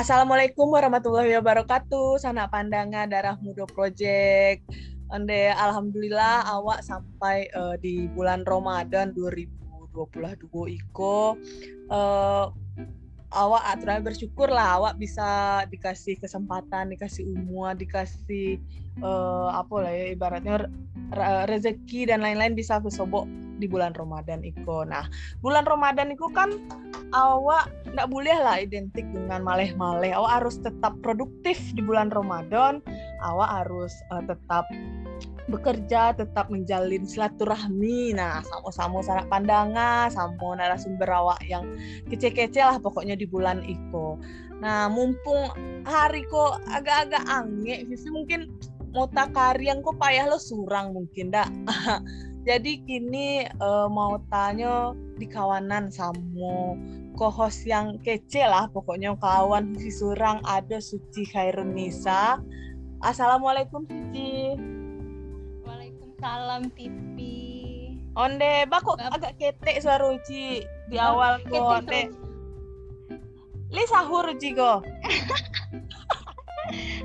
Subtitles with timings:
[0.00, 2.16] Assalamualaikum warahmatullahi wabarakatuh.
[2.16, 4.64] Sana pandangan darah muda project.
[5.12, 9.92] Ande alhamdulillah awak sampai uh, di bulan Ramadan 2022
[10.80, 11.36] iko
[11.92, 12.48] uh,
[13.30, 18.58] awak aturan bersyukur lah awak bisa dikasih kesempatan, dikasih umur, dikasih
[19.02, 20.66] uh, apa lah ya ibaratnya
[21.46, 23.26] rezeki dan lain-lain bisa bersobok
[23.60, 24.88] di bulan Ramadan iko.
[24.88, 25.04] Nah,
[25.44, 26.56] bulan Ramadan itu kan
[27.12, 30.16] awak nggak boleh lah identik dengan maleh-maleh.
[30.16, 32.80] Awak harus tetap produktif di bulan Ramadan.
[33.20, 34.64] Awak harus uh, tetap
[35.50, 38.14] bekerja, tetap menjalin silaturahmi.
[38.14, 41.66] Nah, sama-sama sanak pandangan, sama narasumber awak yang
[42.06, 44.16] kece-kece lah pokoknya di bulan iko.
[44.62, 45.50] Nah, mumpung
[45.82, 48.46] hari kok agak-agak ange, mungkin
[48.90, 51.50] mau takari yang kok payah lo surang mungkin dak
[52.48, 56.74] jadi kini uh, mau tanya di kawanan sama
[57.14, 62.40] kohos yang kece lah pokoknya kawan si surang ada Suci Khairun Nisa
[63.04, 64.56] Assalamualaikum Suci
[66.20, 67.36] Waalaikumsalam Pipi
[68.12, 68.68] Onde?
[68.68, 70.60] Bakok agak ketek suara Uci
[70.92, 72.12] di awal kok onde?
[73.72, 74.84] Li sahur Uci kok.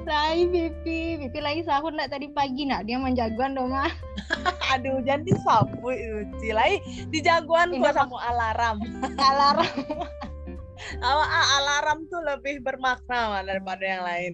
[0.03, 2.83] Lai Pipi, Pipi lagi sahur nak tadi pagi nak.
[2.83, 3.87] Dia menjagoan dong mah.
[4.75, 8.83] Aduh, jadi sapu Uci lai di jagoan gua sama alarm.
[9.15, 9.63] alarm.
[11.01, 14.33] Awak alarm tuh lebih bermakna daripada yang lain.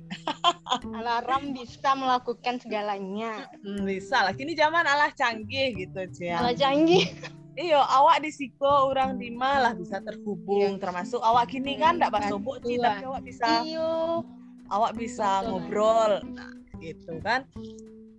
[0.99, 3.47] alarm bisa melakukan segalanya.
[3.63, 4.33] Hmm, bisa lah.
[4.35, 6.43] Kini zaman alah canggih gitu, Cia.
[6.43, 7.07] Alah canggih.
[7.51, 10.81] Iyo, awak di siko orang di lah bisa terhubung, iya.
[10.87, 13.47] termasuk awak kini kan tidak bahasa sobok tapi awak bisa.
[13.67, 14.23] Iyo
[14.71, 15.49] awak bisa Betul.
[15.51, 17.45] ngobrol nah gitu kan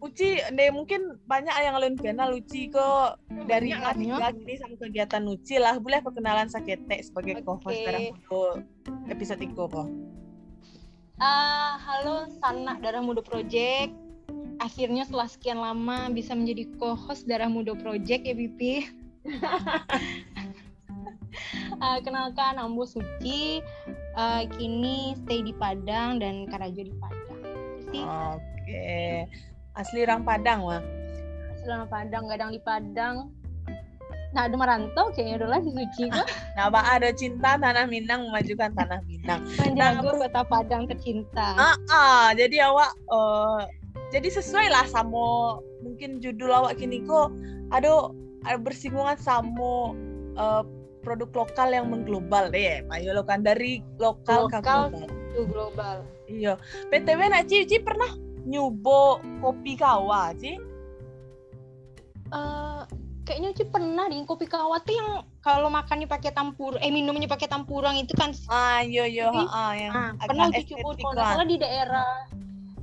[0.03, 5.23] Uci, deh mungkin banyak yang lain kenal Uci kok hmm, dari tiga gini sama kegiatan
[5.23, 5.79] Uci lah.
[5.79, 7.47] Boleh perkenalan Sakete sebagai okay.
[7.47, 8.67] co-host Darah Muda
[9.07, 9.87] episode itu kok.
[11.23, 13.95] Uh, halo Sana Darah Muda Project.
[14.59, 18.91] Akhirnya setelah sekian lama bisa menjadi co-host Darah Muda Project ya Bibi.
[21.79, 23.63] uh, kenalkan Ambo Suci
[24.19, 27.39] uh, kini stay di Padang dan Karajo di Padang.
[27.93, 28.03] Oke,
[28.67, 29.52] okay.
[29.77, 30.83] Asli orang Padang wah.
[31.53, 33.17] Asli orang Padang, gadang di Padang.
[34.33, 36.09] Nah, ada merantau kayaknya udah di Suci.
[36.09, 39.45] Nah, ada cinta tanah Minang memajukan tanah Minang.
[39.61, 41.53] Menjaga nah, kota Padang tercinta.
[41.57, 43.69] Ah, uh, jadi awak uh,
[44.13, 47.33] jadi sesuai lah sama mungkin judul awak kini kok
[47.73, 48.13] aduh
[48.61, 49.97] bersinggungan sama
[50.37, 50.63] uh,
[51.01, 54.93] produk lokal yang mengglobal deh ayo lo kan dari lokal, lokal
[55.33, 56.05] ke global.
[56.29, 56.61] iya
[56.93, 58.13] btw nak Cici pernah
[58.47, 60.59] nyubo kopi kawa Ci
[62.33, 62.83] uh,
[63.23, 65.11] kayaknya Ci pernah di kopi kawa tuh yang
[65.43, 69.93] kalau makannya pakai tampur eh minumnya pakai tampurang itu kan ah iya iya ah, yang
[69.95, 72.11] ah, pernah Ci coba kalau salah di daerah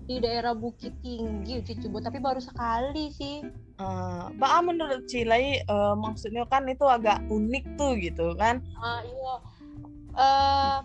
[0.09, 3.45] di daerah Bukit Tinggi coba tapi baru sekali sih
[3.79, 4.27] Uh,
[4.59, 8.59] menurut Cilai uh, maksudnya kan itu agak unik tuh gitu kan?
[8.75, 9.35] Uh, iya.
[10.19, 10.77] Uh,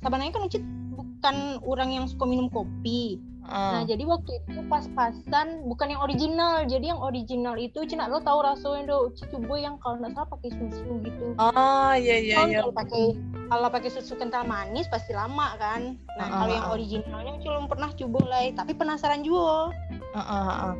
[0.00, 0.58] sebenarnya kan Uci
[0.96, 1.36] bukan
[1.68, 3.20] orang yang suka minum kopi.
[3.48, 3.80] Uh.
[3.80, 8.44] Nah jadi waktu itu pas-pasan bukan yang original, jadi yang original itu Cina lo tahu
[8.44, 11.26] rasanya do coba yang kalau nggak salah pakai susu gitu.
[11.40, 12.60] Ah iya iya iya.
[12.60, 13.04] Kalau pakai
[13.48, 15.96] kalau pakai susu kental manis pasti lama kan.
[16.20, 19.72] Nah uh, kalau yang originalnya belum pernah coba lah, tapi penasaran juga.
[20.12, 20.74] Uh, uh, uh.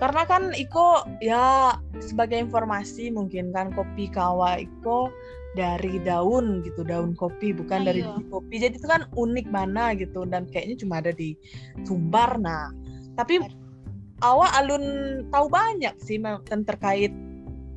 [0.00, 5.12] Karena kan Iko ya sebagai informasi mungkin kan kopi kawa Iko
[5.54, 7.86] dari daun gitu daun kopi bukan Ayo.
[7.86, 8.54] dari biji kopi.
[8.58, 11.38] Jadi itu kan unik mana gitu dan kayaknya cuma ada di
[11.86, 12.70] Sumbar nah.
[13.14, 13.38] Tapi
[14.22, 14.84] awak alun
[15.30, 17.14] tahu banyak sih tentang terkait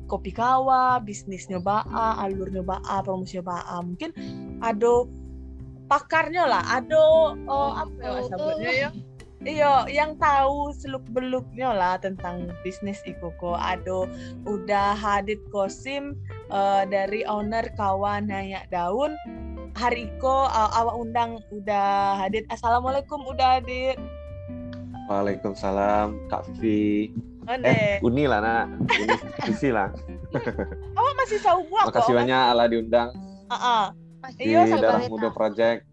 [0.08, 4.10] kopi kawa bisnisnya baa alurnya baa promosinya baa mungkin
[4.64, 5.04] ada
[5.84, 7.00] pakarnya lah ada
[7.44, 8.90] oh, apa ya sebutnya ya?
[9.38, 13.54] Iya, yang tahu seluk beluknya lah tentang bisnis Ikoko.
[13.54, 14.10] Ado
[14.50, 16.18] udah hadit kosim
[16.52, 19.16] uh, dari owner kawan Naya Daun.
[19.78, 22.44] Hari Iko uh, awak undang udah hadit.
[22.50, 23.96] Assalamualaikum udah hadit.
[25.06, 27.14] Waalaikumsalam Kak Vivi.
[27.48, 27.72] Onde.
[27.72, 28.66] Eh, Uni lah nak.
[29.48, 29.88] Uni lah.
[30.98, 31.94] awak masih seumur kok.
[31.94, 33.08] Makasih banyak ala diundang.
[33.48, 33.84] Uh -uh.
[34.36, 35.88] Di iya, Darah Muda Project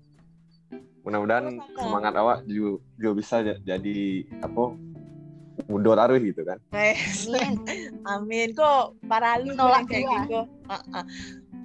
[1.05, 4.73] mudah-mudahan semangat awak juga, juga bisa jadi apa
[5.65, 6.57] mudah taruh gitu kan.
[6.73, 7.57] Amin.
[8.13, 8.47] amin.
[8.53, 9.53] Kok para lu
[9.89, 10.41] kayak gitu?
[10.69, 11.05] Uh, uh.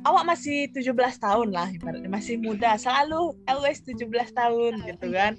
[0.08, 2.08] awak masih 17 tahun lah ibaratnya.
[2.08, 2.76] Masih muda.
[2.80, 5.36] Selalu always 17 tahun gitu kan.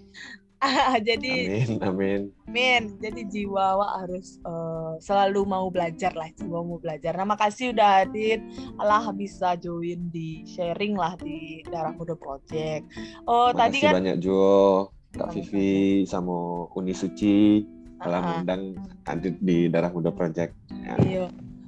[1.09, 2.21] Jadi amin amin.
[2.45, 2.83] Amin.
[3.01, 6.29] Jadi jiwa wa harus uh, selalu mau belajar lah.
[6.37, 7.17] Jiwa mau belajar.
[7.17, 8.45] Nah makasih udah hadir.
[8.77, 12.85] Allah bisa join di sharing lah di darah muda project.
[13.25, 14.93] Oh Makasih tadi kan banyak Jo.
[15.11, 17.67] Kak Vivi sama Uni Suci
[18.05, 18.63] mengundang
[19.05, 20.95] hadir di darah muda project ya.
[21.01, 21.25] Iya.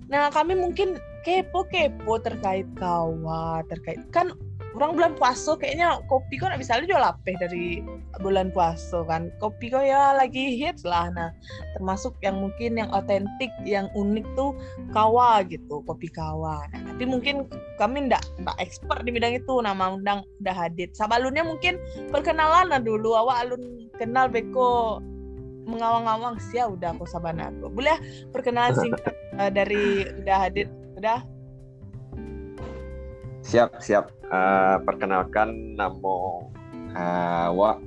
[0.10, 4.36] Nah, kami mungkin kepo-kepo terkait kawa, terkait kan
[4.74, 7.80] orang bulan puasa kayaknya kopi kok bisa jual lapeh dari
[8.20, 9.30] bulan puasa kan.
[9.38, 11.10] Kopi kok ya lagi hits lah.
[11.14, 11.30] Nah,
[11.78, 14.58] termasuk yang mungkin yang otentik, yang unik tuh
[14.92, 16.66] kawa gitu, kopi kawa.
[16.74, 17.48] Nah, tapi mungkin
[17.78, 19.62] kami ndak ndak expert di bidang itu.
[19.62, 20.92] Nama undang udah hadir.
[20.94, 21.80] Sabalunnya mungkin
[22.12, 23.16] perkenalan lah dulu.
[23.16, 25.00] Awak alun kenal beko
[25.64, 27.72] mengawang-awang sih ya udah aku sabana aku.
[27.72, 29.84] Boleh ya perkenalan singkat eh, dari
[30.24, 30.68] udah hadir?
[31.00, 31.20] Udah?
[33.44, 34.12] Siap siap.
[34.34, 36.16] Eh, perkenalkan nama
[36.98, 37.78] uh, Wak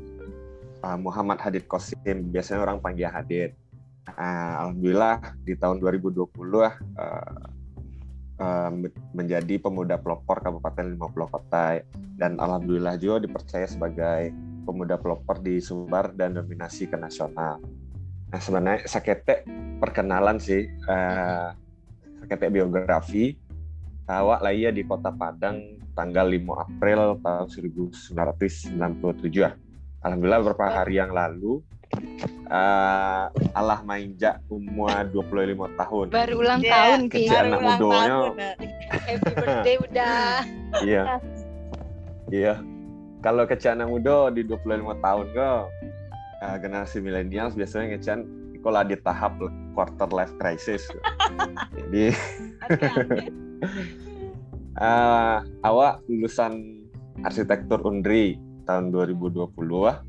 [0.87, 3.51] uh, Muhammad Hadid Kosim biasanya orang panggil Hadid.
[4.07, 6.71] Uh, Alhamdulillah di tahun 2020 uh,
[8.39, 8.71] uh,
[9.11, 11.83] menjadi pemuda pelopor Kabupaten 50 Kota.
[12.17, 14.33] Dan alhamdulillah juga dipercaya sebagai
[14.67, 17.63] pemuda pelopor di Sumbar dan dominasi ke nasional.
[18.27, 19.47] Nah sebenarnya sakete
[19.79, 21.55] perkenalan sih, uh,
[22.21, 23.39] sakete biografi.
[24.07, 29.55] Awak lah ya di Kota Padang tanggal 5 April tahun 1997 ya.
[30.03, 31.59] Alhamdulillah beberapa hari yang lalu
[32.47, 36.07] uh, Allah mainjak umur 25 tahun.
[36.15, 38.07] Baru ulang Iya, tahun baru anak ulang mudanya.
[38.07, 38.33] tahun.
[38.87, 40.27] Happy birthday udah.
[40.83, 41.03] Iya.
[42.27, 42.59] Iya.
[43.27, 45.63] Kalau kecil anak muda di 25 tahun kok
[46.47, 48.23] uh, generasi milenial biasanya ngecian
[48.63, 49.35] kalau di tahap
[49.75, 50.87] quarter life crisis.
[51.75, 52.15] Jadi
[54.79, 56.87] uh, awak lulusan
[57.27, 59.51] arsitektur Undri tahun 2020
[59.91, 60.07] ah.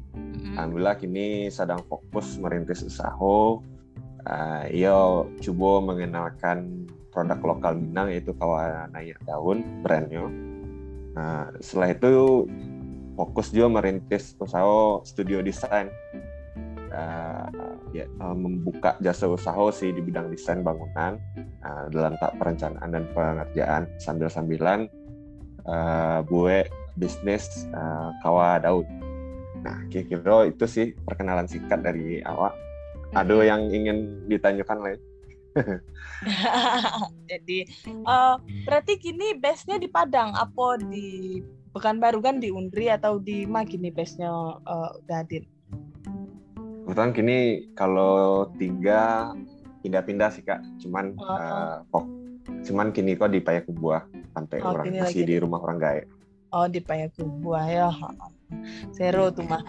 [0.54, 3.58] Alhamdulillah kini sedang fokus merintis usaha.
[4.30, 10.30] Uh, yo coba mengenalkan produk lokal Minang yaitu kawan naik daun brandnya.
[11.18, 12.46] Nah, setelah itu
[13.18, 15.90] fokus juga merintis usaha studio desain.
[16.88, 17.46] Uh,
[17.92, 21.20] ya, uh, membuka jasa usaha sih di bidang desain bangunan
[21.62, 24.88] uh, dalam tak perencanaan dan pengerjaan sambil-sambilan
[25.68, 28.88] uh, buat bisnis uh, kawa daun.
[29.62, 32.56] Nah, kira-kira itu sih perkenalan singkat dari awak.
[33.12, 35.00] Ada yang ingin ditanyakan lain?
[37.32, 38.36] Jadi eh,
[38.68, 41.42] berarti gini base-nya di Padang apa di
[41.78, 44.34] Pekanbaru kan di Undri atau di mana gini base-nya
[44.66, 45.46] eh, udah hadir?
[46.90, 47.38] Kebetulan kini
[47.78, 49.30] kalau tiga
[49.86, 51.38] pindah-pindah sih kak, cuman Oh, oh.
[51.38, 52.12] eh, pok-
[52.66, 56.02] cuman kini kok di Payakumbuh sampai Oh, orang masih lagi di rumah orang gawe.
[56.58, 57.94] Oh di Payakumbuh ya.
[58.98, 59.62] Zero tuh mah.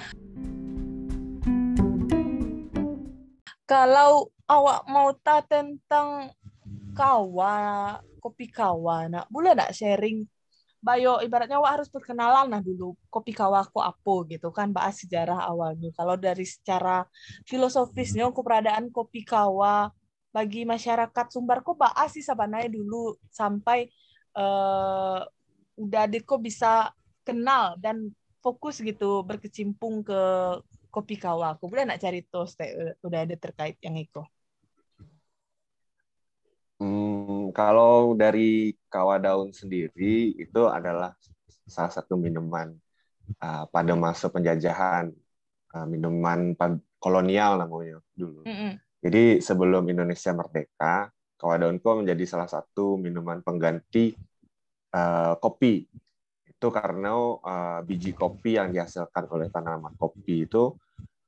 [3.69, 6.33] Kalau awak mau tahu tentang
[6.97, 10.25] kawa, kopi kawa, nah boleh nggak sharing?
[10.79, 15.43] Bayo ibaratnya awak harus perkenalan nah dulu kopi kawa kok apa gitu kan bahas sejarah
[15.51, 15.91] awalnya.
[15.99, 17.03] Kalau dari secara
[17.51, 19.91] filosofisnya keberadaan kopi kawa
[20.31, 23.91] bagi masyarakat Sumbar kok bahas sih sabananya dulu sampai
[24.39, 25.21] eh
[25.79, 26.91] udah kok bisa
[27.27, 28.11] kenal dan
[28.43, 30.21] fokus gitu berkecimpung ke
[30.95, 31.59] kopi kawa.
[31.59, 32.71] Aku boleh nak cari tos teh
[33.03, 34.23] udah ada terkait yang itu.
[37.49, 41.17] Hmm, kalau dari kawa daun sendiri itu adalah
[41.65, 42.77] salah satu minuman
[43.41, 45.09] uh, pada masa penjajahan,
[45.73, 46.53] uh, minuman
[47.01, 48.45] kolonial namanya dulu.
[49.01, 51.09] Jadi sebelum Indonesia merdeka,
[51.41, 54.13] kawa daun kok menjadi salah satu minuman pengganti
[54.93, 55.89] uh, kopi.
[56.45, 60.77] Itu karena uh, biji kopi yang dihasilkan oleh tanaman kopi itu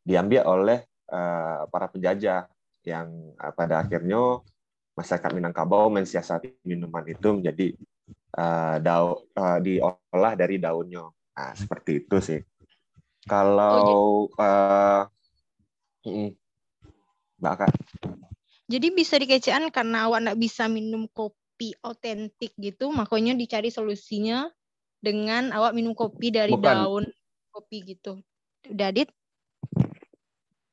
[0.05, 2.45] diambil oleh uh, para penjajah
[2.85, 3.09] yang
[3.41, 4.45] uh, pada akhirnya
[4.95, 7.75] masyarakat Minangkabau mensiasati minuman itu menjadi
[8.37, 11.09] uh, daun uh, diolah dari daunnya.
[11.11, 12.41] Nah, seperti itu sih.
[13.25, 15.03] Kalau uh,
[17.41, 17.73] Mbak Kak,
[18.71, 24.47] Jadi bisa dikecean karena awak nggak bisa minum kopi otentik gitu, makanya dicari solusinya
[25.03, 26.65] dengan awak minum kopi dari Bukan.
[26.65, 27.05] daun
[27.51, 28.23] kopi gitu.
[28.71, 29.11] Udah Dit?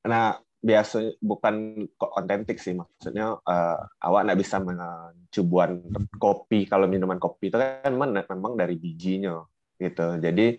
[0.05, 5.85] Nah, biasanya bukan otentik sih maksudnya eh, awak nggak bisa mencubuan
[6.17, 9.45] kopi kalau minuman kopi itu kan memang, dari bijinya
[9.77, 10.57] gitu jadi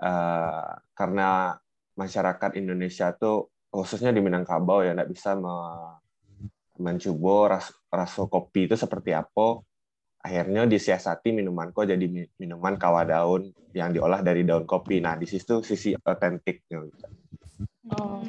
[0.00, 1.60] eh, karena
[1.94, 5.98] masyarakat Indonesia tuh khususnya di Minangkabau ya nggak bisa me-
[6.74, 9.62] mencoba ras, rasa kopi itu seperti apa
[10.24, 15.14] akhirnya disiasati minuman kok jadi mi- minuman kawa daun yang diolah dari daun kopi nah
[15.14, 17.06] di situ sisi otentiknya gitu.
[17.92, 18.24] Oh.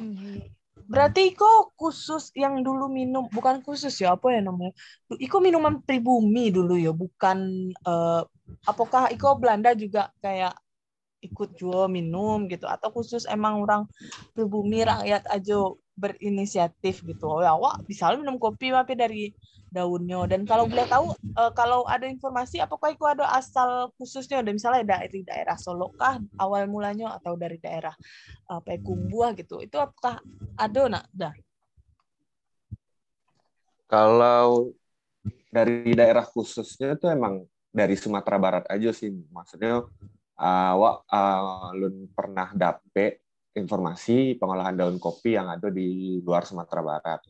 [0.86, 4.72] Berarti Iko khusus yang dulu minum, bukan khusus ya, apa ya namanya?
[5.10, 8.22] Iko minuman pribumi dulu ya, bukan uh,
[8.62, 10.54] apakah Iko Belanda juga kayak
[11.24, 13.88] ikut jual minum gitu atau khusus emang orang
[14.36, 15.58] pribumi rakyat aja
[15.96, 17.24] berinisiatif gitu.
[17.24, 19.32] Oh ya, wah, bisa minum kopi tapi dari
[19.72, 20.28] daunnya.
[20.28, 24.44] Dan kalau boleh tahu, uh, kalau ada informasi, apakah itu ada asal khususnya?
[24.44, 27.96] Ada misalnya dari daerah Solo kah awal mulanya atau dari daerah
[28.52, 29.64] uh, Pekumbuah gitu?
[29.64, 30.20] Itu apakah
[30.60, 31.04] ada nak?
[31.10, 31.34] Dah.
[33.88, 34.76] Kalau
[35.48, 39.08] dari daerah khususnya itu emang dari Sumatera Barat aja sih.
[39.32, 39.80] Maksudnya
[40.36, 43.24] awak uh, uh, pernah dapet
[43.56, 47.20] informasi pengolahan daun kopi yang ada di luar Sumatera Barat.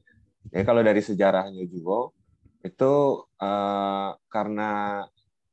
[0.50, 2.10] Jadi kalau dari sejarahnya juga
[2.66, 5.02] itu uh, karena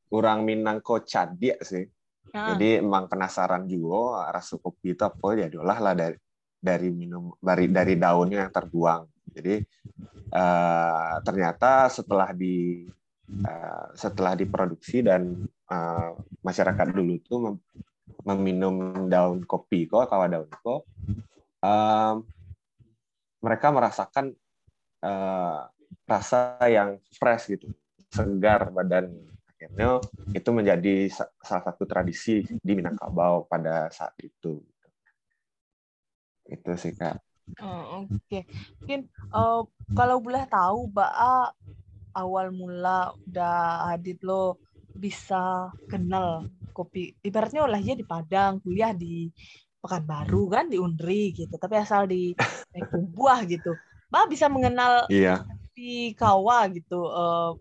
[0.10, 1.86] orang Minang kok cadia sih.
[2.34, 2.54] Ah.
[2.54, 6.18] Jadi emang penasaran juga rasa kopi itu apa ya diolah lah dari
[6.58, 9.02] dari minum dari dari daunnya yang terbuang.
[9.30, 9.56] Jadi
[10.34, 12.90] uh, ternyata setelah di
[13.46, 16.14] uh, setelah diproduksi dan uh,
[16.46, 17.56] masyarakat dulu tuh mem
[18.24, 20.86] meminum daun kopi kok kawa daun kok
[21.66, 22.16] uh,
[23.44, 24.32] mereka merasakan
[25.04, 25.68] uh,
[26.08, 27.68] rasa yang fresh gitu,
[28.08, 29.12] segar badan.
[29.52, 30.00] Akhirnya
[30.36, 30.96] itu menjadi
[31.40, 34.60] salah satu tradisi di Minangkabau pada saat itu.
[36.48, 37.20] Itu sih kak.
[37.60, 38.44] Oh, Oke, okay.
[38.80, 41.12] mungkin uh, kalau boleh tahu, Mbak
[42.16, 44.64] awal mula udah Adit lo
[44.94, 47.14] bisa kenal kopi.
[47.22, 49.30] Ibaratnya olahnya di Padang, kuliah di
[49.84, 51.54] Pekanbaru kan, di Unri gitu.
[51.60, 52.32] Tapi asal di
[53.16, 53.76] Buah gitu.
[54.14, 55.42] Mbak bisa mengenal iya
[55.74, 57.02] kopi kawa gitu.
[57.10, 57.58] Uh,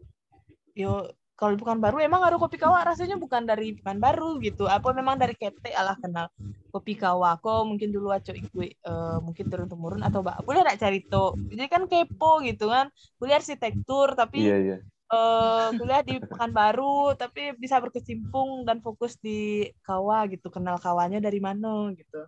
[0.76, 4.68] yo kalau bukan baru emang ada kopi kawa rasanya bukan dari bukan baru gitu.
[4.68, 6.28] Apa memang dari kete alah kenal
[6.68, 7.40] kopi kawa.
[7.40, 11.34] Kok mungkin dulu aco ikut uh, mungkin turun temurun atau mbak boleh nggak cari to.
[11.50, 12.92] Jadi kan kepo gitu kan.
[13.16, 14.76] Kuliah arsitektur tapi iya, iya.
[15.12, 21.36] Uh, kuliah di Pekanbaru tapi bisa berkecimpung dan fokus di kawa gitu kenal kawanya dari
[21.36, 22.24] mana gitu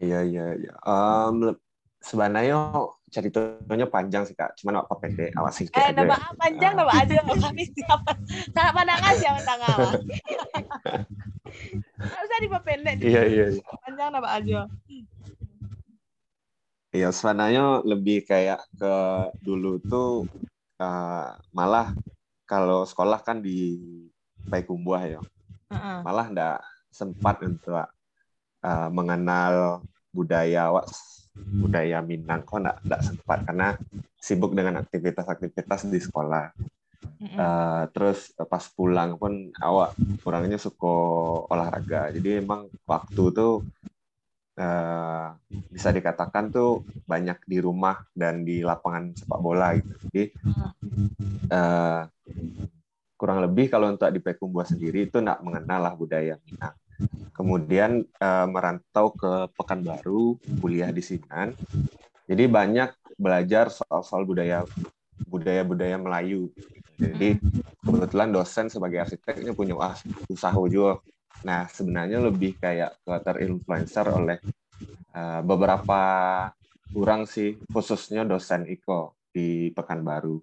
[0.00, 1.52] iya iya iya um,
[2.00, 2.72] sebenarnya
[3.12, 5.68] ceritanya panjang sih kak, cuman apa pendek, awas sih.
[5.68, 8.12] Eh, nama panjang, nama aja kami siapa.
[8.56, 9.92] Cara pandang aja tentang awal.
[12.00, 12.96] Nggak usah pendek.
[13.04, 13.46] Iya iya.
[13.84, 14.64] Panjang nama aja.
[16.92, 18.94] Iya, sebenarnya lebih kayak ke
[19.40, 20.28] dulu tuh
[20.76, 21.96] uh, malah
[22.44, 23.80] kalau sekolah kan di
[24.42, 25.22] Payakumbuh ya,
[25.72, 26.04] uh-uh.
[26.04, 26.60] malah ndak
[26.92, 27.72] sempat untuk
[28.60, 29.80] uh, mengenal
[30.12, 30.68] budaya
[31.32, 33.68] budaya Minang kok nggak nggak sempat karena
[34.20, 36.52] sibuk dengan aktivitas-aktivitas di sekolah.
[37.22, 40.92] Uh, terus pas pulang pun awak kurangnya suka
[41.48, 42.10] olahraga.
[42.10, 43.62] Jadi emang waktu tuh
[44.58, 45.36] uh,
[45.70, 49.94] bisa dikatakan tuh banyak di rumah dan di lapangan sepak bola gitu.
[50.08, 50.24] Jadi
[51.52, 52.02] uh,
[53.16, 56.74] kurang lebih kalau untuk di Pekumbuah sendiri itu nggak mengenal lah budaya Minang
[57.32, 61.56] kemudian uh, merantau ke Pekanbaru, kuliah di Sinan.
[62.28, 64.64] Jadi banyak belajar soal-soal budaya
[65.26, 66.52] budaya-budaya Melayu.
[67.00, 67.40] Jadi
[67.82, 69.96] kebetulan dosen sebagai arsiteknya punya ah,
[70.30, 71.02] usaha juga.
[71.42, 74.38] Nah sebenarnya lebih kayak ke terinfluencer oleh
[75.14, 76.02] uh, beberapa
[76.94, 80.38] orang sih, khususnya dosen Iko di Pekanbaru.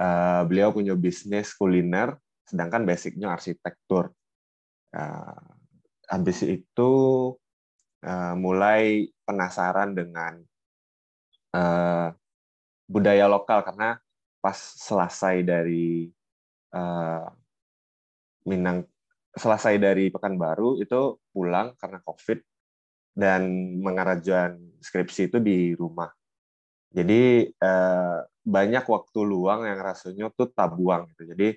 [0.00, 2.16] Uh, beliau punya bisnis kuliner,
[2.46, 4.14] sedangkan basicnya arsitektur.
[4.90, 5.42] Uh,
[6.10, 6.92] habis itu
[8.02, 10.42] uh, mulai penasaran dengan
[11.54, 12.10] uh,
[12.90, 13.98] budaya lokal karena
[14.42, 16.10] pas selesai dari
[16.74, 17.28] uh,
[18.48, 18.88] Minang
[19.34, 22.38] selesai dari Pekanbaru itu pulang karena COVID
[23.14, 23.42] dan
[23.82, 26.10] mengarahkan skripsi itu di rumah.
[26.90, 31.30] Jadi uh, banyak waktu luang yang rasanya tuh tabuang gitu.
[31.30, 31.54] Jadi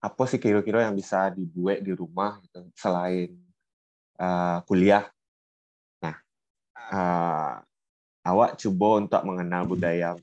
[0.00, 3.36] apa sih kira-kira yang bisa dibuat di rumah gitu selain
[4.16, 5.04] uh, kuliah.
[6.00, 6.16] Nah,
[6.92, 7.54] uh,
[8.24, 10.16] awak coba untuk mengenal budaya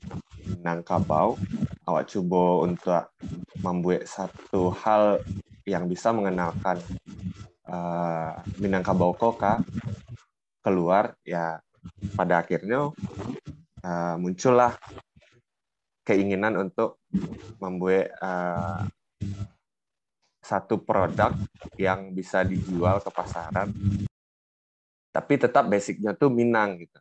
[0.44, 1.40] Minangkabau,
[1.88, 3.04] awak coba untuk
[3.64, 5.24] membuat satu hal
[5.64, 6.80] yang bisa mengenalkan
[7.68, 9.64] uh, Minangkabau Koka
[10.64, 11.60] keluar ya
[12.16, 12.92] pada akhirnya
[13.84, 14.76] uh, muncullah
[16.04, 17.00] keinginan untuk
[17.60, 18.84] membuat uh,
[20.44, 21.32] satu produk
[21.80, 23.72] yang bisa dijual ke pasaran,
[25.08, 27.00] tapi tetap basicnya tuh Minang gitu.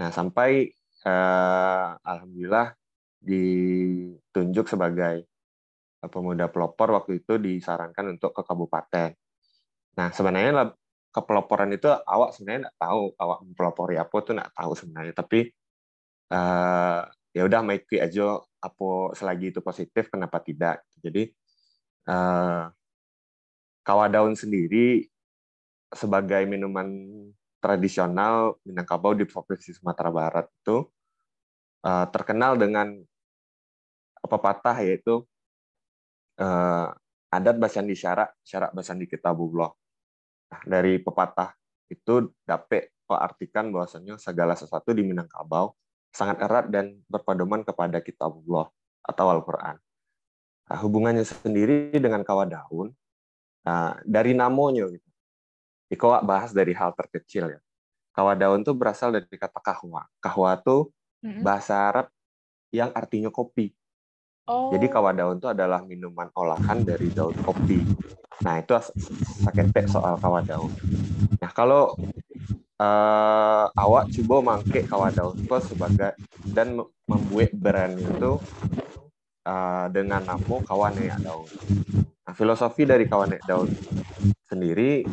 [0.00, 0.72] Nah sampai
[1.04, 2.72] eh, alhamdulillah
[3.20, 5.28] ditunjuk sebagai
[6.06, 9.10] pemuda pelopor waktu itu disarankan untuk ke kabupaten.
[9.98, 10.70] Nah sebenarnya
[11.10, 13.02] kepeloporan itu awak sebenarnya nggak tahu.
[13.18, 15.14] Awak mempelopori apa tuh nggak tahu sebenarnya.
[15.18, 15.40] Tapi
[16.30, 17.02] uh,
[17.34, 18.88] ya udah make aja apa
[19.18, 20.86] selagi itu positif kenapa tidak?
[21.02, 21.34] Jadi
[22.06, 22.70] uh,
[23.82, 25.06] kawadaun sendiri
[25.88, 26.86] sebagai minuman
[27.58, 30.86] tradisional Minangkabau di provinsi Sumatera Barat itu
[31.82, 32.94] uh, terkenal dengan
[34.22, 35.24] pepatah yaitu
[36.38, 36.88] uh,
[37.28, 39.70] adat basan di syarak, syarak basan di kitabullah.
[40.48, 41.52] Nah, dari pepatah
[41.92, 45.72] itu dapat artikan bahwasanya segala sesuatu di Minangkabau
[46.12, 48.68] sangat erat dan berpedoman kepada kitabullah
[49.04, 49.76] atau Al-Quran.
[50.68, 52.92] Nah, hubungannya sendiri dengan kawadaun
[53.68, 55.08] Nah, dari namanya gitu.
[55.92, 57.60] Iko bahas dari hal terkecil ya.
[58.16, 60.08] Kawadaun tuh berasal dari kata kahwa.
[60.24, 60.88] Kahwa tuh
[61.44, 62.06] bahasa Arab
[62.72, 63.76] yang artinya kopi.
[64.48, 64.72] Oh.
[64.72, 67.84] Jadi kawadaun itu adalah minuman olahan dari daun kopi.
[68.40, 68.72] Nah, itu
[69.44, 70.72] sakit soal kawadaun.
[71.36, 71.92] Nah, kalau
[72.80, 76.16] uh, awak coba mangke kawadaun itu sebagai
[76.48, 78.40] dan membuat brand itu
[79.44, 81.48] uh, dengan nama kawane daun.
[82.24, 83.68] Nah, filosofi dari kawan daun
[84.48, 85.04] sendiri,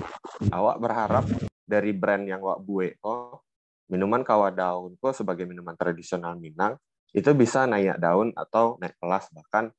[0.56, 1.28] awak berharap
[1.68, 3.44] dari brand yang awak buat kok
[3.90, 6.78] minuman kawa daun kok sebagai minuman tradisional Minang
[7.16, 9.72] itu bisa naik daun atau naik kelas bahkan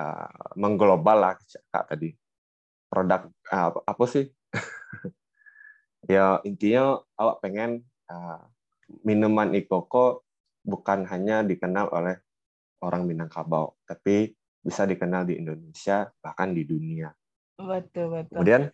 [0.00, 1.34] uh, mengglobal lah
[1.68, 2.16] kak tadi
[2.88, 4.32] produk uh, apa sih
[6.12, 8.40] ya intinya awak pengen uh,
[9.04, 10.24] minuman ikoko
[10.64, 12.16] bukan hanya dikenal oleh
[12.80, 14.32] orang Minangkabau tapi
[14.64, 17.12] bisa dikenal di Indonesia bahkan di dunia.
[17.60, 18.40] Betul betul.
[18.40, 18.72] Kemudian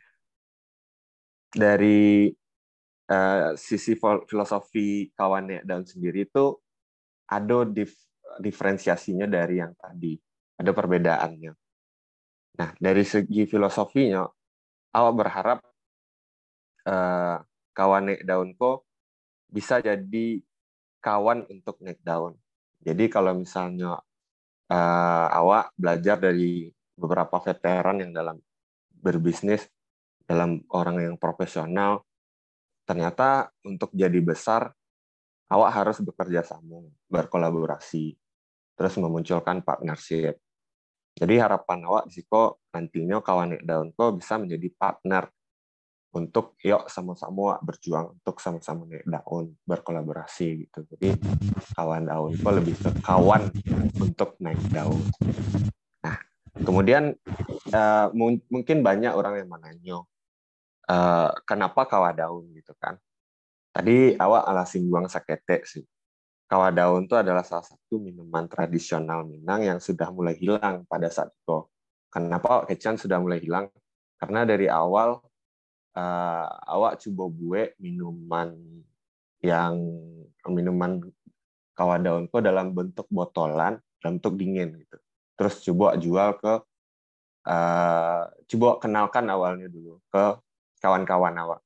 [1.50, 2.30] dari
[3.10, 6.54] uh, sisi filosofi kawannya dan sendiri itu
[7.30, 7.94] ada dif
[8.42, 10.18] diferensiasinya dari yang tadi,
[10.58, 11.52] ada perbedaannya.
[12.58, 14.26] Nah dari segi filosofinya,
[14.94, 15.58] awak berharap
[16.90, 17.38] uh,
[17.72, 18.86] kawan naik daun kok
[19.50, 20.42] bisa jadi
[21.00, 22.34] kawan untuk naik daun.
[22.80, 23.98] Jadi kalau misalnya
[24.70, 28.36] uh, awak belajar dari beberapa veteran yang dalam
[29.00, 29.64] berbisnis
[30.28, 32.04] dalam orang yang profesional
[32.84, 34.70] ternyata untuk jadi besar
[35.50, 38.14] awak harus bekerja sama berkolaborasi
[38.78, 40.40] terus memunculkan partnership.
[41.10, 45.28] Jadi harapan awak di siko nantinya kawan daun ko bisa menjadi partner
[46.10, 50.86] untuk yuk sama-sama berjuang untuk sama-sama naik daun berkolaborasi gitu.
[50.96, 51.18] Jadi
[51.76, 53.52] kawan daun itu lebih ke kawan
[54.00, 55.02] untuk naik daun.
[56.00, 56.16] Nah
[56.62, 57.12] kemudian
[57.74, 58.06] uh,
[58.48, 59.96] mungkin banyak orang yang menanya
[60.88, 62.96] uh, kenapa kawan daun gitu kan
[63.70, 65.84] tadi awak ala singgung sakete sih
[66.50, 71.30] kawa daun itu adalah salah satu minuman tradisional Minang yang sudah mulai hilang pada saat
[71.30, 71.70] itu.
[72.10, 73.70] Kenapa kecan sudah mulai hilang?
[74.18, 75.22] Karena dari awal
[75.94, 78.58] uh, awak coba buat minuman
[79.46, 79.78] yang
[80.50, 81.00] minuman
[82.28, 84.98] ko dalam bentuk botolan dalam bentuk dingin gitu
[85.32, 86.54] terus coba jual ke
[87.48, 90.36] uh, coba kenalkan awalnya dulu ke
[90.84, 91.60] kawan-kawan awak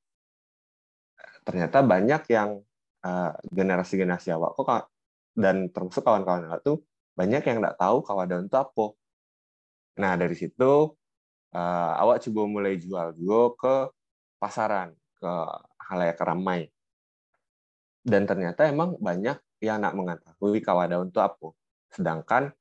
[1.45, 2.59] ternyata banyak yang
[3.05, 4.89] uh, generasi-generasi awak kok
[5.37, 6.81] dan termasuk kawan-kawan awak tuh
[7.15, 8.85] banyak yang nggak tahu kawan itu apa
[9.95, 10.91] nah dari situ
[11.55, 13.75] uh, awak coba mulai jual juga ke
[14.37, 15.31] pasaran, ke
[15.79, 16.67] halayak ramai.
[18.05, 21.49] Dan ternyata emang banyak yang nak mengetahui kawadaun itu apa.
[21.89, 22.53] Sedangkan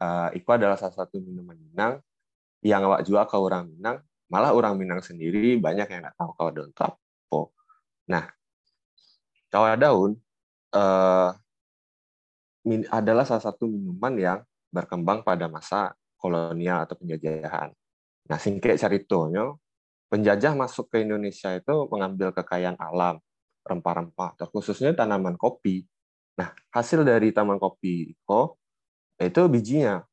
[0.00, 2.00] uh, itu adalah salah satu minuman Minang
[2.64, 4.00] yang awak jual ke orang Minang,
[4.32, 6.96] malah orang Minang sendiri banyak yang nggak tahu kawadaun itu apa.
[8.08, 8.24] Nah,
[9.52, 10.16] kawadaun
[10.72, 11.30] uh,
[12.88, 14.38] adalah salah satu minuman yang
[14.72, 17.72] berkembang pada masa kolonial atau penjajahan.
[18.28, 19.56] Nah, singkat ceritonya,
[20.12, 23.20] penjajah masuk ke Indonesia itu mengambil kekayaan alam,
[23.64, 25.84] rempah-rempah, terkhususnya tanaman kopi.
[26.36, 28.40] Nah, hasil dari taman kopi itu
[29.18, 30.04] itu bijinya.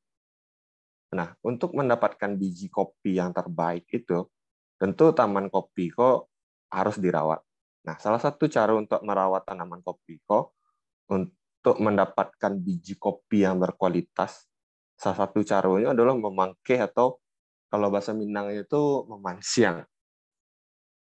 [1.15, 4.27] Nah, untuk mendapatkan biji kopi yang terbaik itu,
[4.75, 6.27] tentu taman kopi kok
[6.73, 7.39] harus dirawat.
[7.85, 10.57] Nah, salah satu cara untuk merawat tanaman kopi kok
[11.05, 14.49] untuk mendapatkan biji kopi yang berkualitas,
[14.97, 17.21] salah satu caranya adalah memangkeh atau
[17.69, 19.85] kalau bahasa Minang itu memansiang.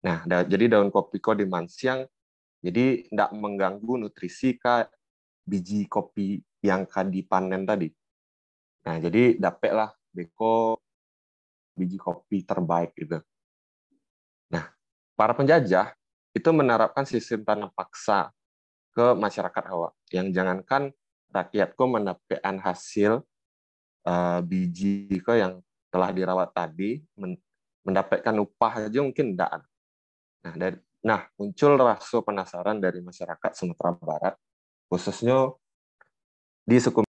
[0.03, 2.03] Nah, da, jadi daun kopi ko dimansiang,
[2.59, 4.91] jadi tidak mengganggu nutrisi ke
[5.47, 7.87] biji kopi yang kan dipanen tadi.
[8.83, 10.75] Nah, jadi dapatlah beko
[11.71, 13.23] biji kopi terbaik gitu.
[14.51, 14.69] Nah,
[15.17, 15.95] para penjajah
[16.35, 18.35] itu menerapkan sistem tanam paksa
[18.91, 19.95] ke masyarakat Hawa.
[20.11, 20.91] Yang jangankan
[21.31, 23.23] rakyatku mendapatkan hasil
[24.03, 26.99] uh, biji ke yang telah dirawat tadi
[27.87, 29.63] mendapatkan upah aja mungkin tidak
[30.45, 34.37] Nah, dari nah muncul rasa penasaran dari masyarakat Sumatera Barat
[34.85, 35.57] khususnya
[36.61, 37.01] di suku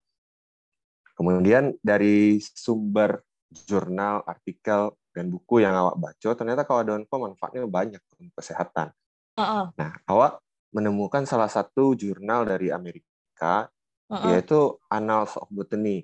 [1.16, 8.36] Kemudian dari sumber jurnal, artikel, dan buku yang awak baca, ternyata kawadanko manfaatnya banyak untuk
[8.36, 8.92] kesehatan.
[9.36, 9.66] Uh-uh.
[9.76, 10.40] Nah, awak
[10.72, 13.68] menemukan salah satu jurnal dari Amerika,
[14.12, 14.32] uh-uh.
[14.32, 16.04] yaitu Annals of Botany.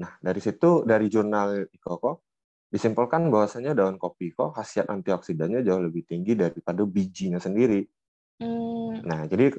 [0.00, 2.24] Nah, dari situ, dari jurnal Ikoko,
[2.72, 7.84] disimpulkan bahwasanya daun kopi kok khasiat antioksidannya jauh lebih tinggi daripada bijinya sendiri.
[8.40, 9.04] Hmm.
[9.04, 9.52] Nah, jadi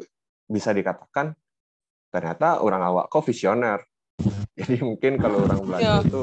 [0.49, 1.35] bisa dikatakan
[2.09, 3.79] ternyata orang awak kok visioner.
[4.59, 6.05] Jadi mungkin kalau orang Belanda yeah.
[6.05, 6.21] itu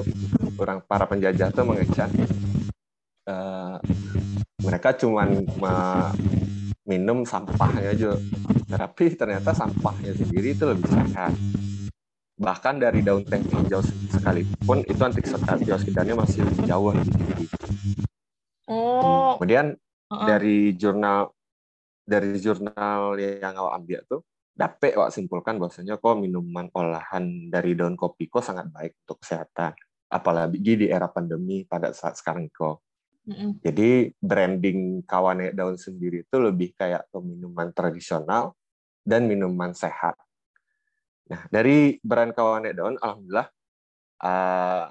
[0.63, 2.11] orang para penjajah itu mengecek
[3.27, 3.83] uh,
[4.63, 5.43] mereka cuman
[6.89, 8.17] minum sampahnya aja.
[8.67, 11.37] Tapi ternyata sampahnya sendiri itu lebih sehat.
[12.41, 15.03] Bahkan dari daun teh hijau sekalipun itu
[15.45, 17.47] antioksidannya masih jauh lebih tinggi.
[18.73, 19.37] Oh.
[19.37, 20.27] Kemudian uh -uh.
[20.27, 21.29] dari jurnal
[22.09, 24.23] dari jurnal yang awak ambil tuh
[24.59, 29.71] Dapat wak simpulkan bahwasanya kok minuman olahan dari daun kopi kok sangat baik untuk kesehatan
[30.09, 32.88] apalagi di era pandemi pada saat sekarang kok
[33.61, 38.57] jadi branding kawane daun sendiri itu lebih kayak ke minuman tradisional
[39.05, 40.17] dan minuman sehat
[41.29, 43.49] nah dari brand kawane daun alhamdulillah
[44.25, 44.89] uh,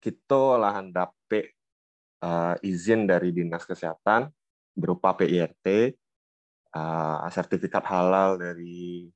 [0.00, 1.56] kita olahan dapat
[2.20, 4.28] uh, izin dari dinas kesehatan
[4.76, 5.96] berupa PIRT
[6.76, 9.08] uh, sertifikat halal dari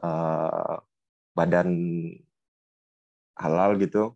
[0.00, 0.76] uh,
[1.32, 1.70] badan
[3.36, 4.14] halal gitu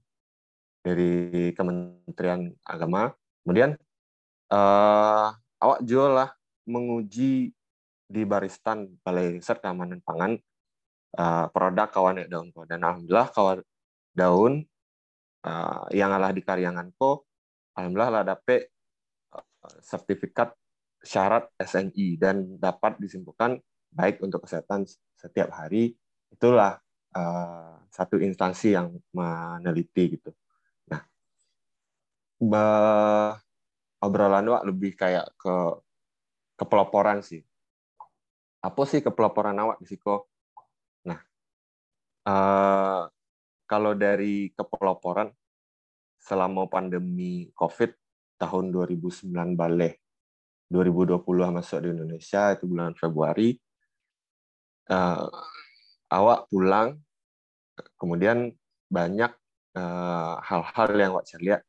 [0.85, 3.11] dari Kementerian Agama.
[3.47, 3.79] Kemudian
[4.51, 5.31] uh,
[5.63, 6.35] awak jual lah
[6.67, 7.55] menguji
[8.11, 10.35] di Baristan Balai Riset Keamanan Pangan
[11.15, 13.63] uh, produk kawan daun ko dan alhamdulillah kawan
[14.19, 14.67] daun
[15.47, 17.23] uh, yang alah di karyangan ko
[17.79, 18.67] alhamdulillah lah dapet
[19.79, 20.51] sertifikat
[21.07, 23.63] syarat SNI dan dapat disimpulkan
[23.95, 25.95] baik untuk kesehatan setiap hari
[26.35, 26.83] itulah
[27.15, 30.35] uh, satu instansi yang meneliti gitu.
[32.45, 33.33] Nah,
[34.05, 35.57] obrolan awak lebih kayak ke
[36.61, 37.41] kepeloporan sih.
[38.61, 40.29] Apa sih kepeloporan awak di Siko?
[41.09, 41.21] Nah,
[42.29, 43.09] uh,
[43.65, 45.33] kalau dari kepeloporan
[46.21, 47.93] selama pandemi COVID
[48.37, 50.03] tahun 2009 balik
[50.69, 51.23] 2020
[51.55, 53.55] masuk di Indonesia itu bulan Februari
[54.91, 55.31] uh,
[56.11, 56.99] awak pulang
[58.01, 58.51] kemudian
[58.89, 59.29] banyak
[59.77, 61.61] eh, hal-hal uh, yang awak lihat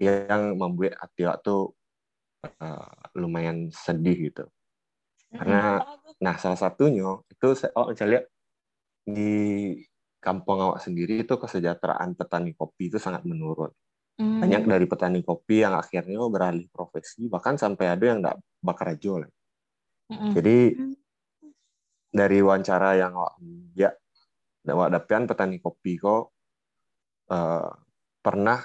[0.00, 1.72] yang membuat hati awak tuh
[2.44, 4.44] uh, lumayan sedih gitu
[5.34, 5.82] karena
[6.22, 8.24] nah salah satunya itu saya awak lihat
[9.04, 9.32] di
[10.22, 13.70] kampung awak sendiri itu kesejahteraan petani kopi itu sangat menurun
[14.14, 14.38] Hmm.
[14.38, 19.26] Banyak dari petani kopi yang akhirnya beralih profesi, bahkan sampai ada yang tidak bakar jual.
[20.06, 20.30] Hmm.
[20.38, 20.78] Jadi
[22.14, 23.18] dari wawancara yang
[23.74, 23.90] ya
[24.70, 26.30] awak petani kopi kok
[27.34, 27.74] uh,
[28.22, 28.62] pernah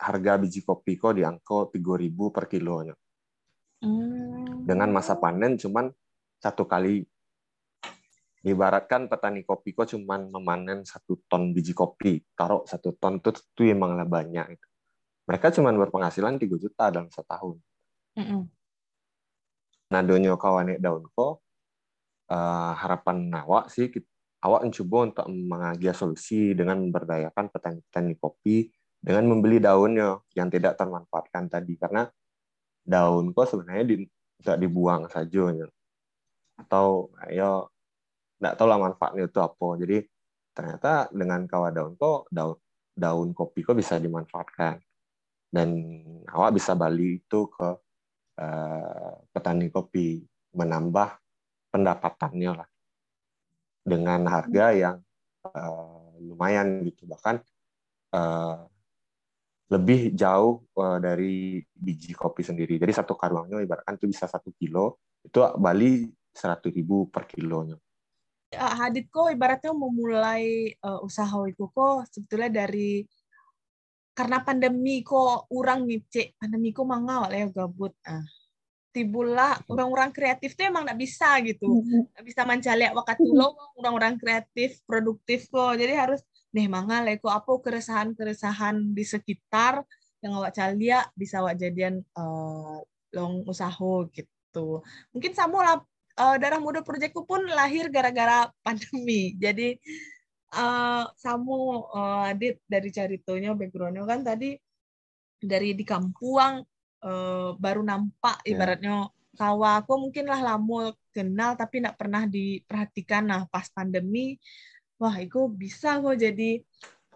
[0.00, 2.94] harga biji kopi kok di angka 3000 per kilonya.
[3.84, 4.64] Hmm.
[4.64, 5.92] Dengan masa panen cuman
[6.40, 7.04] satu kali
[8.44, 13.72] diibaratkan petani kopi kok cuma memanen satu ton biji kopi taruh satu ton itu itu
[13.72, 14.66] emanglah banyak itu
[15.24, 17.56] mereka cuma berpenghasilan 3 juta dalam setahun
[18.20, 18.42] mm -hmm.
[19.88, 21.40] nah donyo kawane daun kok
[22.28, 23.88] uh, harapan awak sih
[24.44, 28.68] awak mencoba untuk mengagia solusi dengan memberdayakan petani-petani kopi
[29.04, 31.76] dengan membeli daunnya yang tidak termanfaatkan tadi.
[31.76, 32.08] Karena
[32.80, 33.96] daun kok sebenarnya di,
[34.40, 35.68] tidak dibuang saja ya.
[36.54, 37.74] atau ayo
[38.40, 39.68] nggak tahu lah manfaatnya itu apa.
[39.76, 39.98] Jadi
[40.56, 42.56] ternyata dengan kawah daun kok daun
[42.96, 44.80] daun kopi kok bisa dimanfaatkan.
[45.52, 45.70] Dan
[46.32, 47.68] awak bisa balik itu ke
[48.40, 50.24] uh, petani kopi
[50.56, 51.20] menambah
[51.68, 52.68] pendapatannya lah.
[53.84, 54.96] Dengan harga yang
[55.44, 57.04] uh, lumayan gitu.
[57.06, 57.36] Bahkan
[58.16, 58.66] uh,
[59.72, 62.76] lebih jauh uh, dari biji kopi sendiri.
[62.76, 67.80] Jadi satu karungnya ibaratkan itu bisa satu kilo itu Bali seratus ribu per kilonya.
[68.54, 73.02] Hadit kok ibaratnya memulai uh, usaha itu kok sebetulnya dari
[74.14, 77.96] karena pandemi kok orang ngecek pandemi kok mangga ya gabut.
[78.06, 78.22] Ah
[78.94, 81.82] tibulah orang-orang kreatif tuh emang nggak bisa gitu.
[81.82, 85.74] Nggak bisa mencari waktu lo orang-orang kreatif produktif kok.
[85.74, 86.22] Jadi harus
[86.54, 89.82] nih mangga leko apa keresahan-keresahan di sekitar
[90.22, 92.78] yang awak calia bisa awak jadian uh,
[93.12, 95.76] long usaha gitu mungkin sama lah
[96.18, 99.34] uh, darah muda proyekku pun lahir gara-gara pandemi.
[99.38, 99.78] Jadi
[100.54, 104.54] uh, Samu uh, Adit dari ceritonya backgroundnya kan tadi
[105.44, 106.62] dari di Kampuang
[107.04, 108.56] uh, baru nampak ya.
[108.56, 114.38] ibaratnya kawa aku mungkin lah lama kenal tapi tidak pernah diperhatikan nah pas pandemi
[115.00, 116.62] wah itu bisa kok jadi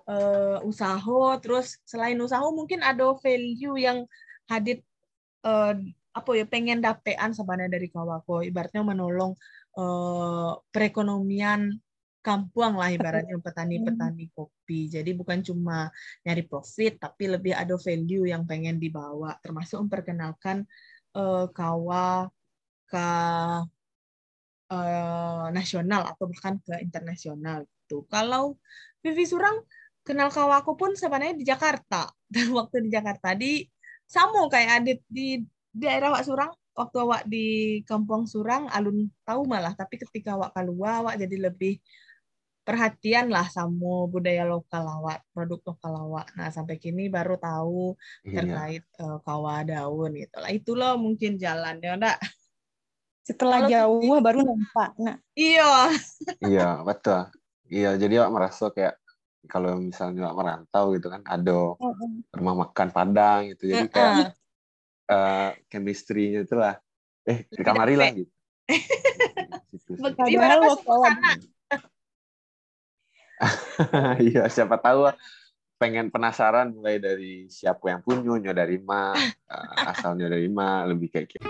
[0.08, 1.38] uh, usaha.
[1.42, 4.08] Terus selain usaha mungkin ada value yang
[4.48, 4.82] hadir
[5.44, 5.76] uh,
[6.16, 9.38] apa ya pengen dapean sebenarnya dari kawako ibaratnya menolong
[9.78, 11.78] uh, perekonomian
[12.18, 14.90] kampung lah ibaratnya petani-petani kopi.
[14.90, 15.88] Jadi bukan cuma
[16.26, 20.66] nyari profit, tapi lebih ada value yang pengen dibawa, termasuk memperkenalkan
[21.16, 22.28] uh, kawa
[22.84, 23.08] ke
[24.72, 28.04] uh, nasional atau bahkan ke internasional gitu.
[28.08, 28.56] Kalau
[29.00, 29.64] Vivi Surang
[30.04, 33.64] kenal kawaku pun sebenarnya di Jakarta dan waktu di Jakarta di
[34.08, 37.46] sama kayak Adit di daerah Wak Surang waktu awak di
[37.84, 41.82] Kampung Surang alun tahu malah tapi ketika awak keluar awak jadi lebih
[42.68, 46.28] perhatian lah sama budaya lokal awak, produk lokal awak.
[46.36, 47.96] Nah sampai kini baru tahu
[48.28, 48.44] iya.
[48.44, 50.52] terkait uh, kawa daun gitu lah.
[50.52, 52.20] Itulah mungkin jalannya, enggak?
[53.28, 54.96] Setelah Kalau jauh baru nampak.
[54.96, 55.20] Nah.
[55.36, 55.92] Iya.
[56.48, 57.28] iya betul.
[57.68, 58.96] Iya jadi awak merasa kayak
[59.44, 61.76] kalau misalnya awak merantau gitu kan ada
[62.32, 64.32] rumah makan padang gitu jadi kayak
[65.12, 66.80] uh, chemistry-nya itulah
[67.28, 68.32] eh di kamari lah gitu.
[70.16, 70.88] Padahal waktu
[74.28, 75.12] Iya, siapa tahu
[75.78, 81.38] pengen penasaran mulai dari siapa yang punya, dari ma, eh, asalnya dari ma, lebih kayak
[81.38, 81.46] gitu.